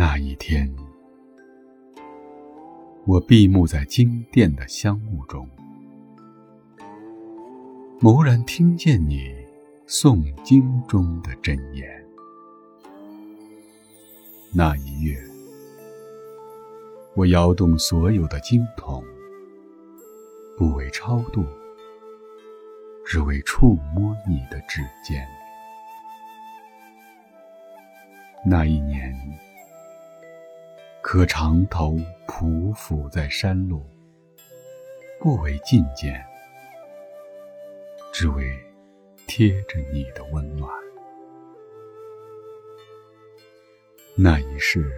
[0.00, 0.74] 那一天，
[3.04, 5.46] 我闭目在经殿的香雾中，
[8.00, 9.30] 蓦然听见你
[9.86, 11.86] 诵经中的真言。
[14.54, 15.22] 那一月，
[17.14, 19.04] 我摇动所有的经筒，
[20.56, 21.44] 不为超度，
[23.04, 25.22] 只为触摸你的指尖。
[28.46, 29.14] 那一年。
[31.12, 33.84] 可长头匍匐在山路，
[35.18, 36.24] 不为觐见，
[38.12, 38.56] 只为
[39.26, 40.72] 贴着你的温暖。
[44.14, 44.88] 那一世，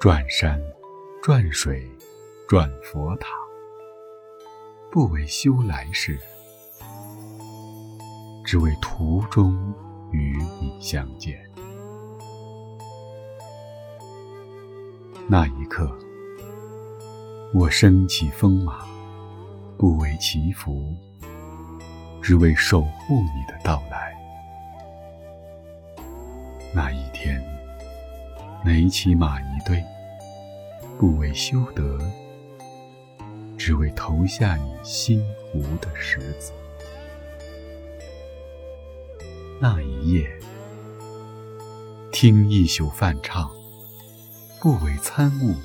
[0.00, 0.58] 转山、
[1.22, 1.86] 转水、
[2.48, 3.28] 转佛塔，
[4.90, 6.18] 不为修来世，
[8.46, 9.54] 只为途中
[10.10, 11.51] 与你相见。
[15.28, 15.90] 那一刻，
[17.54, 18.84] 我升起风马，
[19.78, 20.94] 不为祈福，
[22.20, 24.12] 只为守护你的到来。
[26.74, 27.42] 那一天，
[28.64, 29.82] 垒起马一堆，
[30.98, 31.98] 不为修德，
[33.56, 36.52] 只为投下你心湖的石子。
[39.60, 40.28] 那一夜，
[42.10, 43.50] 听一宿梵唱。
[44.62, 45.56] 不为参悟，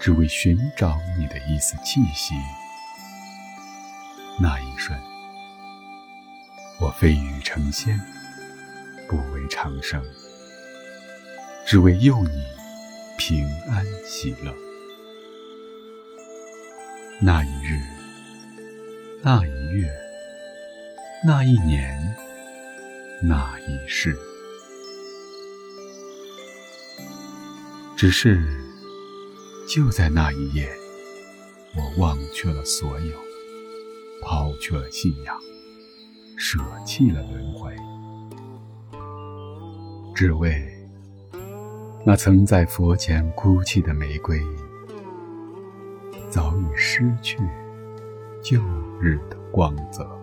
[0.00, 2.34] 只为寻找你的一丝气息。
[4.40, 4.98] 那一瞬，
[6.80, 8.00] 我飞羽成仙，
[9.06, 10.02] 不为长生，
[11.66, 12.42] 只为佑你
[13.18, 14.54] 平安喜乐。
[17.20, 17.78] 那一日，
[19.22, 19.86] 那一月，
[21.26, 22.16] 那一年，
[23.22, 24.16] 那一世。
[28.00, 28.42] 只是，
[29.68, 30.66] 就在那一夜，
[31.76, 33.14] 我忘却了所有，
[34.22, 35.38] 抛去了信仰，
[36.34, 37.76] 舍弃了轮回，
[40.14, 40.66] 只为
[42.02, 44.40] 那曾在佛前哭泣的玫瑰，
[46.30, 47.36] 早已失去
[48.42, 48.62] 旧
[48.98, 50.19] 日的光泽。